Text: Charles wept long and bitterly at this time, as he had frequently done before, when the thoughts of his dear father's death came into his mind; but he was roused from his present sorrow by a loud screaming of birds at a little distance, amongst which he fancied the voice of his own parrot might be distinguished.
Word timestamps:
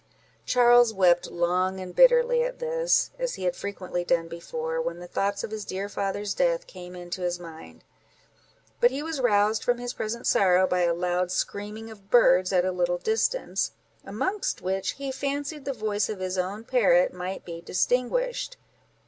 Charles 0.47 0.95
wept 0.95 1.29
long 1.29 1.79
and 1.79 1.95
bitterly 1.95 2.41
at 2.41 2.57
this 2.57 3.09
time, 3.09 3.21
as 3.23 3.35
he 3.35 3.43
had 3.43 3.55
frequently 3.55 4.03
done 4.03 4.27
before, 4.27 4.81
when 4.81 4.97
the 4.97 5.05
thoughts 5.05 5.43
of 5.43 5.51
his 5.51 5.63
dear 5.63 5.87
father's 5.87 6.33
death 6.33 6.65
came 6.65 6.95
into 6.95 7.21
his 7.21 7.39
mind; 7.39 7.83
but 8.79 8.89
he 8.89 9.03
was 9.03 9.21
roused 9.21 9.63
from 9.63 9.77
his 9.77 9.93
present 9.93 10.25
sorrow 10.25 10.65
by 10.65 10.81
a 10.81 10.93
loud 10.95 11.31
screaming 11.31 11.91
of 11.91 12.09
birds 12.09 12.51
at 12.51 12.65
a 12.65 12.71
little 12.71 12.97
distance, 12.97 13.73
amongst 14.03 14.59
which 14.59 14.93
he 14.93 15.11
fancied 15.11 15.65
the 15.65 15.71
voice 15.71 16.09
of 16.09 16.17
his 16.19 16.35
own 16.35 16.63
parrot 16.63 17.13
might 17.13 17.45
be 17.45 17.61
distinguished. 17.61 18.57